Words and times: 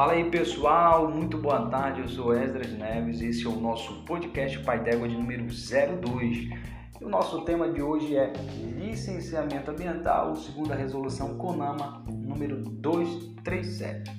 Fala 0.00 0.12
aí 0.12 0.30
pessoal, 0.30 1.10
muito 1.10 1.36
boa 1.36 1.68
tarde, 1.68 2.00
eu 2.00 2.08
sou 2.08 2.34
Esdras 2.34 2.72
Neves, 2.72 3.20
esse 3.20 3.44
é 3.44 3.48
o 3.50 3.60
nosso 3.60 4.02
podcast 4.06 4.58
Pai 4.60 4.82
d'Égua 4.82 5.06
de 5.06 5.14
número 5.14 5.44
02. 5.44 6.48
E 6.98 7.04
o 7.04 7.08
nosso 7.08 7.42
tema 7.44 7.70
de 7.70 7.82
hoje 7.82 8.16
é 8.16 8.32
licenciamento 8.78 9.70
ambiental, 9.70 10.34
segundo 10.36 10.72
a 10.72 10.74
resolução 10.74 11.36
CONAMA 11.36 12.02
número 12.08 12.62
237. 12.62 14.10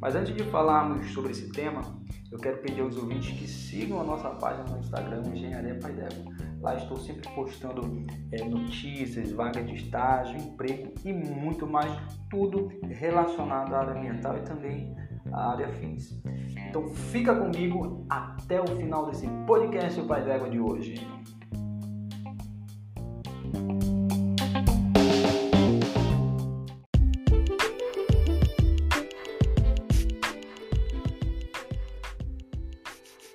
Mas 0.00 0.14
antes 0.14 0.32
de 0.36 0.44
falarmos 0.44 1.10
sobre 1.12 1.32
esse 1.32 1.50
tema, 1.50 1.82
eu 2.30 2.38
quero 2.38 2.58
pedir 2.58 2.82
aos 2.82 2.96
ouvintes 2.96 3.36
que 3.36 3.48
sigam 3.48 4.00
a 4.00 4.04
nossa 4.04 4.30
página 4.30 4.64
no 4.70 4.78
Instagram, 4.78 5.22
Engenharia 5.34 5.76
Pai 5.80 5.92
d'Égua. 5.92 6.47
Lá 6.60 6.74
estou 6.74 6.96
sempre 6.96 7.28
postando 7.34 8.04
é, 8.32 8.44
notícias, 8.44 9.30
vagas 9.30 9.64
de 9.64 9.74
estágio, 9.74 10.36
emprego 10.40 10.92
e 11.04 11.12
muito 11.12 11.66
mais, 11.66 11.92
tudo 12.28 12.68
relacionado 12.82 13.72
à 13.74 13.78
área 13.78 13.94
ambiental 13.94 14.36
e 14.36 14.40
também 14.42 14.96
à 15.32 15.52
área 15.52 15.68
fins. 15.68 16.20
Então 16.68 16.88
fica 16.88 17.34
comigo 17.34 18.04
até 18.10 18.60
o 18.60 18.66
final 18.76 19.06
desse 19.06 19.28
podcast 19.46 20.00
Pai 20.02 20.24
d'Égua 20.24 20.50
de 20.50 20.58
hoje. 20.58 21.06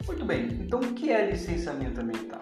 Muito 0.05 0.25
bem, 0.25 0.47
então 0.61 0.81
o 0.81 0.93
que 0.93 1.09
é 1.09 1.31
licenciamento 1.31 2.01
ambiental? 2.01 2.41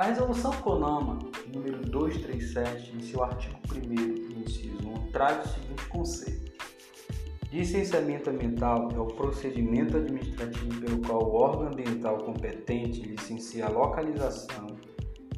A 0.00 0.04
resolução 0.04 0.50
CONAMA, 0.62 1.18
número 1.52 1.82
237, 1.82 2.96
em 2.96 3.02
seu 3.02 3.22
artigo 3.22 3.58
1 3.70 4.40
inciso 4.40 4.78
1, 4.88 5.10
traz 5.12 5.44
o 5.44 5.48
seguinte 5.50 5.86
conceito. 5.90 6.52
Licenciamento 7.52 8.30
ambiental 8.30 8.88
é 8.96 8.98
o 8.98 9.08
procedimento 9.08 9.98
administrativo 9.98 10.80
pelo 10.80 11.02
qual 11.02 11.22
o 11.22 11.34
órgão 11.34 11.66
ambiental 11.66 12.16
competente 12.16 13.02
licencia 13.02 13.66
a 13.66 13.68
localização, 13.68 14.68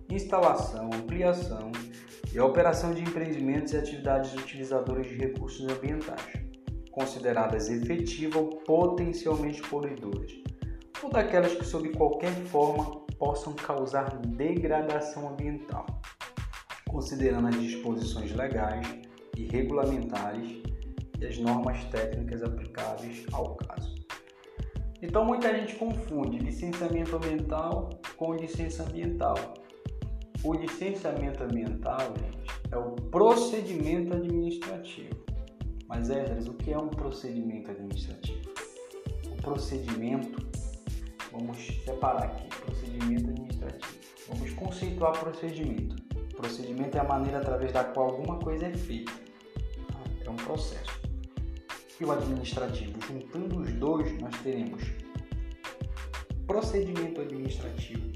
instalação, 0.08 0.90
ampliação 0.94 1.72
e 2.32 2.38
a 2.38 2.44
operação 2.44 2.94
de 2.94 3.02
empreendimentos 3.02 3.72
e 3.72 3.78
atividades 3.78 4.32
utilizadoras 4.32 5.08
de 5.08 5.16
recursos 5.16 5.66
ambientais, 5.68 6.40
consideradas 6.92 7.68
efetivas 7.68 8.36
ou 8.36 8.48
potencialmente 8.60 9.60
poluidoras, 9.62 10.30
ou 11.02 11.10
daquelas 11.10 11.52
que, 11.52 11.64
sob 11.64 11.88
qualquer 11.88 12.32
forma, 12.44 13.01
possam 13.22 13.52
causar 13.52 14.16
degradação 14.18 15.28
ambiental, 15.28 15.86
considerando 16.88 17.46
as 17.46 17.54
disposições 17.54 18.34
legais 18.34 18.84
e 19.36 19.44
regulamentares 19.44 20.60
e 21.20 21.24
as 21.24 21.38
normas 21.38 21.84
técnicas 21.84 22.42
aplicáveis 22.42 23.24
ao 23.32 23.54
caso. 23.54 23.94
Então 25.00 25.24
muita 25.24 25.56
gente 25.56 25.76
confunde 25.76 26.40
licenciamento 26.40 27.14
ambiental 27.14 27.90
com 28.16 28.34
licença 28.34 28.82
ambiental. 28.82 29.36
O 30.42 30.52
licenciamento 30.54 31.44
ambiental, 31.44 32.00
gente, 32.18 32.44
é 32.72 32.76
o 32.76 32.90
procedimento 32.90 34.16
administrativo. 34.16 35.24
Mas, 35.86 36.10
Esdras, 36.10 36.48
o 36.48 36.54
que 36.54 36.72
é 36.72 36.76
um 36.76 36.88
procedimento 36.88 37.70
administrativo? 37.70 38.50
O 39.30 39.42
procedimento 39.42 40.42
Vamos 41.32 41.66
separar 41.84 42.24
aqui 42.24 42.46
procedimento 42.60 43.30
administrativo. 43.30 43.94
Vamos 44.28 44.50
conceituar 44.52 45.18
procedimento. 45.18 45.96
Procedimento 46.36 46.96
é 46.96 47.00
a 47.00 47.04
maneira 47.04 47.38
através 47.38 47.72
da 47.72 47.84
qual 47.84 48.10
alguma 48.10 48.38
coisa 48.38 48.66
é 48.66 48.72
feita. 48.74 49.12
É 50.24 50.28
um 50.28 50.36
processo. 50.36 51.00
E 51.98 52.04
o 52.04 52.12
administrativo, 52.12 53.00
juntando 53.06 53.60
os 53.60 53.72
dois, 53.72 54.20
nós 54.20 54.36
teremos 54.42 54.82
procedimento 56.46 57.20
administrativo, 57.20 58.12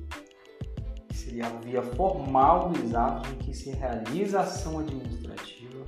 que 1.09 1.17
seria 1.17 1.47
a 1.47 1.51
via 1.61 1.83
formal 1.83 2.69
dos 2.69 2.95
atos 2.95 3.31
em 3.31 3.37
que 3.37 3.55
se 3.55 3.71
realiza 3.71 4.41
ação 4.41 4.81
administrativa 4.81 5.85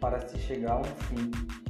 para 0.00 0.26
se 0.26 0.38
chegar 0.38 0.72
a 0.72 0.80
um 0.80 0.84
fim 0.84 1.65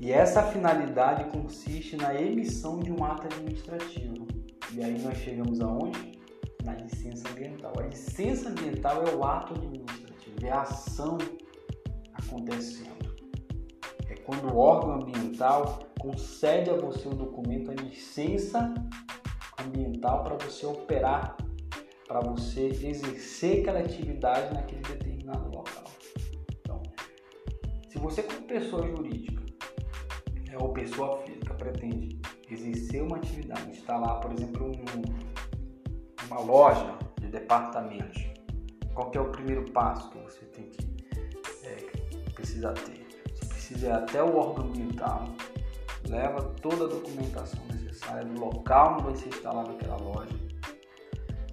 e 0.00 0.10
essa 0.10 0.42
finalidade 0.44 1.24
consiste 1.24 1.94
na 1.94 2.18
emissão 2.18 2.80
de 2.80 2.90
um 2.90 3.04
ato 3.04 3.26
administrativo. 3.26 4.26
E 4.72 4.82
aí 4.82 4.98
nós 5.02 5.18
chegamos 5.18 5.60
aonde? 5.60 6.18
Na 6.64 6.74
licença 6.74 7.28
ambiental. 7.28 7.72
A 7.78 7.82
licença 7.82 8.48
ambiental 8.48 9.04
é 9.06 9.14
o 9.14 9.22
ato 9.22 9.52
administrativo, 9.52 10.36
é 10.42 10.50
a 10.50 10.62
ação 10.62 11.18
acontecendo. 12.14 13.14
É 14.08 14.14
quando 14.14 14.50
o 14.50 14.56
órgão 14.56 15.02
ambiental 15.02 15.80
concede 15.98 16.70
a 16.70 16.76
você 16.76 17.06
o 17.06 17.14
documento, 17.14 17.70
a 17.70 17.74
licença 17.74 18.72
ambiental 19.62 20.24
para 20.24 20.36
você 20.36 20.64
operar, 20.64 21.36
para 22.08 22.20
você 22.20 22.68
exercer 22.68 23.60
aquela 23.60 23.80
atividade 23.80 24.54
naquele 24.54 24.80
determinado 24.80 25.44
local. 25.54 25.84
Então, 26.58 26.82
se 27.90 27.98
você 27.98 28.22
como 28.22 28.42
pessoa 28.42 28.86
jurídica 28.86 29.39
ou 30.58 30.72
pessoa 30.72 31.18
física 31.22 31.54
pretende 31.54 32.20
exercer 32.50 33.02
uma 33.02 33.16
atividade, 33.16 33.70
instalar, 33.70 34.20
por 34.20 34.32
exemplo, 34.32 34.66
um, 34.66 36.26
uma 36.26 36.40
loja 36.40 36.98
de 37.20 37.28
departamentos, 37.28 38.22
qual 38.94 39.10
é 39.14 39.20
o 39.20 39.30
primeiro 39.30 39.70
passo 39.72 40.10
que 40.10 40.18
você 40.18 40.44
tem 40.46 40.64
que 40.64 41.06
é, 41.64 41.76
precisa 42.32 42.72
ter? 42.72 43.06
Você 43.34 43.46
precisa 43.46 43.86
ir 43.86 43.92
até 43.92 44.22
o 44.22 44.36
órgão 44.36 44.66
ambiental, 44.66 45.28
leva 46.08 46.42
toda 46.60 46.84
a 46.84 46.88
documentação 46.88 47.60
necessária 47.72 48.24
do 48.24 48.40
local 48.40 48.94
onde 48.94 49.04
vai 49.04 49.16
ser 49.16 49.28
instalada 49.28 49.70
aquela 49.72 49.96
loja. 49.96 50.34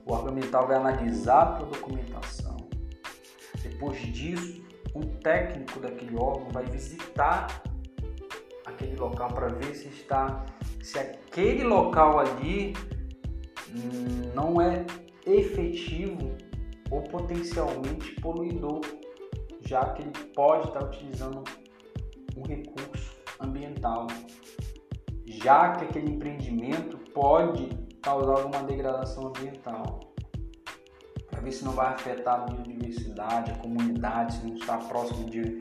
O 0.06 0.14
órgão 0.14 0.32
ambiental 0.32 0.68
vai 0.68 0.78
analisar 0.78 1.42
a 1.42 1.52
tua 1.58 1.68
documentação. 1.68 2.58
Depois 3.62 4.00
disso, 4.00 4.66
um 4.96 5.02
técnico 5.02 5.80
daquele 5.80 6.16
órgão 6.16 6.50
vai 6.50 6.66
visitar 6.66 7.62
aquele 8.68 8.96
local 8.98 9.30
para 9.30 9.48
ver 9.48 9.74
se 9.74 9.88
está 9.88 10.46
se 10.82 11.00
aquele 11.00 11.64
local 11.64 12.20
ali 12.20 12.74
hum, 13.70 14.32
não 14.36 14.62
é 14.62 14.86
efetivo 15.26 16.36
ou 16.90 17.02
potencialmente 17.02 18.14
poluidor, 18.22 18.82
já 19.62 19.94
que 19.94 20.02
ele 20.02 20.12
pode 20.34 20.68
estar 20.68 20.84
utilizando 20.84 21.44
um 22.36 22.44
recurso 22.44 23.18
ambiental, 23.40 24.08
já 25.26 25.74
que 25.74 25.86
aquele 25.86 26.12
empreendimento 26.12 26.98
pode 27.12 27.70
causar 28.02 28.38
alguma 28.38 28.64
degradação 28.64 29.28
ambiental, 29.28 30.00
para 31.30 31.42
ver 31.42 31.52
se 31.52 31.66
não 31.66 31.74
vai 31.74 31.94
afetar 31.94 32.42
a 32.42 32.46
biodiversidade, 32.46 33.52
a 33.52 33.58
comunidade, 33.58 34.36
se 34.36 34.48
não 34.48 34.56
está 34.56 34.78
próximo 34.78 35.30
de 35.30 35.58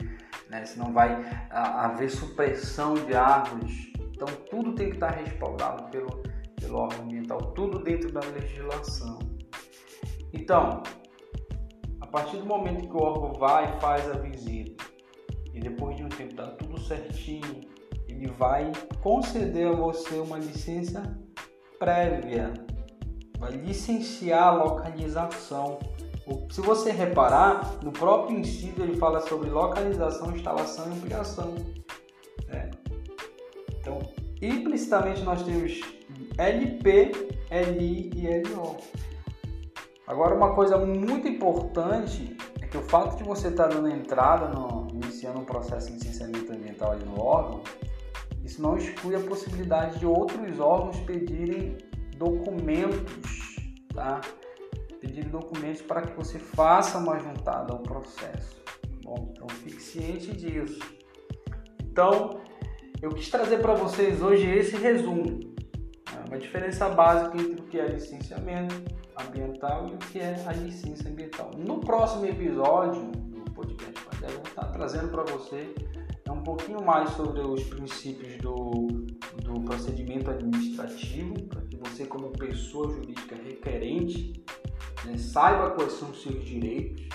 né? 0.49 0.65
senão 0.65 0.91
vai 0.93 1.25
haver 1.49 2.09
supressão 2.09 2.93
de 2.93 3.15
árvores. 3.15 3.91
Então 4.11 4.27
tudo 4.49 4.73
tem 4.73 4.89
que 4.89 4.95
estar 4.95 5.11
respaldado 5.11 5.89
pelo, 5.89 6.23
pelo 6.59 6.77
órgão 6.77 7.03
ambiental, 7.03 7.37
tudo 7.53 7.79
dentro 7.79 8.11
da 8.11 8.21
legislação. 8.21 9.19
Então, 10.33 10.83
a 12.01 12.07
partir 12.07 12.37
do 12.37 12.45
momento 12.45 12.87
que 12.87 12.93
o 12.93 13.01
órgão 13.01 13.33
vai 13.33 13.65
e 13.65 13.79
faz 13.79 14.09
a 14.09 14.17
visita, 14.17 14.83
e 15.53 15.59
depois 15.59 15.97
de 15.97 16.03
um 16.03 16.09
tempo 16.09 16.31
está 16.31 16.47
tudo 16.47 16.79
certinho, 16.79 17.61
ele 18.07 18.27
vai 18.27 18.71
conceder 19.01 19.67
a 19.67 19.71
você 19.71 20.17
uma 20.19 20.37
licença 20.37 21.17
prévia, 21.77 22.53
vai 23.37 23.51
licenciar 23.51 24.47
a 24.47 24.51
localização 24.51 25.79
se 26.49 26.61
você 26.61 26.91
reparar, 26.91 27.79
no 27.83 27.91
próprio 27.91 28.37
inciso 28.37 28.81
ele 28.81 28.97
fala 28.97 29.21
sobre 29.21 29.49
localização, 29.49 30.35
instalação 30.35 30.87
e 30.87 30.97
ampliação. 30.97 31.55
Né? 32.47 32.71
Então, 33.79 33.99
implicitamente 34.41 35.23
nós 35.23 35.41
temos 35.43 35.79
LP, 36.37 37.11
LI 37.49 38.11
e 38.15 38.43
LO. 38.49 38.77
Agora, 40.05 40.35
uma 40.35 40.53
coisa 40.53 40.77
muito 40.77 41.27
importante 41.27 42.37
é 42.61 42.67
que 42.67 42.77
o 42.77 42.81
fato 42.81 43.17
de 43.17 43.23
você 43.23 43.49
estar 43.49 43.67
dando 43.67 43.89
entrada, 43.89 44.47
no, 44.47 44.87
iniciando 44.91 45.39
um 45.39 45.45
processo 45.45 45.87
de 45.87 45.93
licenciamento 45.93 46.51
ambiental 46.51 46.91
ali 46.91 47.05
no 47.05 47.21
órgão, 47.21 47.61
isso 48.43 48.61
não 48.61 48.77
exclui 48.77 49.15
a 49.15 49.19
possibilidade 49.19 49.99
de 49.99 50.05
outros 50.05 50.59
órgãos 50.59 50.97
pedirem 51.01 51.77
documentos, 52.17 53.57
tá? 53.93 54.21
Pedir 55.07 55.25
documentos 55.29 55.81
para 55.81 56.01
que 56.01 56.15
você 56.15 56.37
faça 56.37 56.97
uma 56.97 57.17
juntada 57.17 57.73
ao 57.73 57.79
processo. 57.79 58.61
Bom, 59.03 59.31
então 59.31 59.47
fique 59.47 59.81
ciente 59.81 60.35
disso. 60.35 60.79
Então, 61.81 62.41
eu 63.01 63.09
quis 63.11 63.29
trazer 63.29 63.59
para 63.59 63.73
vocês 63.73 64.21
hoje 64.21 64.45
esse 64.49 64.75
resumo. 64.75 65.23
Né? 65.23 66.23
uma 66.27 66.37
diferença 66.37 66.89
básica 66.89 67.37
entre 67.37 67.61
o 67.61 67.63
que 67.65 67.79
é 67.79 67.87
licenciamento 67.87 68.75
ambiental 69.17 69.87
e 69.87 69.93
o 69.93 69.97
que 69.97 70.19
é 70.19 70.35
a 70.45 70.51
licença 70.51 71.07
ambiental. 71.07 71.51
No 71.57 71.79
próximo 71.79 72.25
episódio 72.25 73.11
do 73.11 73.51
podcast 73.51 73.93
eu 74.23 74.29
vou 74.29 74.43
estar 74.43 74.65
trazendo 74.65 75.09
para 75.09 75.23
você 75.23 75.73
um 76.29 76.43
pouquinho 76.43 76.83
mais 76.83 77.09
sobre 77.11 77.41
os 77.41 77.63
princípios 77.63 78.37
do, 78.37 78.87
do 79.43 79.61
procedimento 79.61 80.29
administrativo, 80.29 81.33
para 81.43 81.61
que 81.61 81.77
você, 81.77 82.05
como 82.05 82.29
pessoa 82.31 82.89
jurídica 82.93 83.35
requerente, 83.35 84.33
né, 85.05 85.17
saiba 85.17 85.71
quais 85.71 85.93
são 85.93 86.09
os 86.09 86.21
seus 86.21 86.43
direitos, 86.43 87.07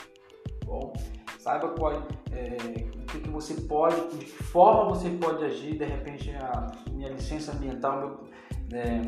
bom? 0.65 0.93
saiba 1.39 1.69
qual, 1.71 1.93
é, 1.93 2.57
o 2.95 3.07
que, 3.07 3.21
que, 3.21 3.29
você 3.29 3.55
pode, 3.55 4.17
de 4.17 4.25
que 4.25 4.43
forma 4.45 4.95
você 4.95 5.11
pode 5.11 5.45
agir, 5.45 5.77
de 5.77 5.85
repente 5.85 6.31
a 6.31 6.71
minha 6.93 7.09
licença 7.09 7.53
ambiental, 7.53 7.99
meu, 7.99 8.79
é, 8.79 9.03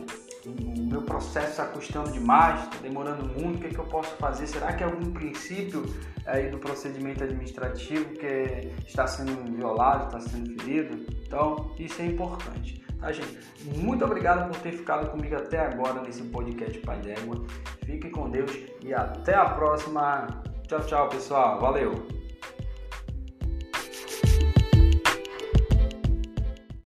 o 0.47 0.83
meu 0.91 1.03
processo 1.03 1.51
está 1.51 1.65
custando 1.67 2.11
demais, 2.11 2.65
está 2.65 2.79
demorando 2.83 3.25
muito, 3.25 3.59
o 3.59 3.61
que, 3.61 3.69
que 3.69 3.79
eu 3.79 3.87
posso 3.87 4.15
fazer? 4.17 4.47
Será 4.47 4.73
que 4.73 4.83
é 4.83 4.87
algum 4.87 5.13
princípio 5.13 5.85
aí 6.27 6.51
do 6.51 6.59
procedimento 6.59 7.25
administrativo 7.25 8.05
que 8.15 8.27
é, 8.27 8.73
está 8.87 9.07
sendo 9.07 9.33
violado, 9.57 10.07
está 10.07 10.21
sendo 10.31 10.63
ferido? 10.63 11.07
Então, 11.27 11.73
isso 11.79 12.01
é 12.03 12.07
importante. 12.07 12.85
Tá, 13.01 13.13
gente? 13.13 13.39
Muito 13.77 14.05
obrigado 14.05 14.49
por 14.49 14.59
ter 14.61 14.73
ficado 14.73 15.11
comigo 15.11 15.37
até 15.37 15.59
agora 15.59 16.01
nesse 16.03 16.23
podcast 16.23 16.79
Pai 16.81 16.99
d'Égua. 17.01 17.45
Fique 17.85 18.09
com 18.11 18.31
Deus 18.31 18.51
e 18.83 18.95
até 18.95 19.35
a 19.35 19.45
próxima. 19.47 20.27
Tchau, 20.67 20.81
tchau, 20.81 21.09
pessoal. 21.09 21.61
Valeu! 21.61 22.14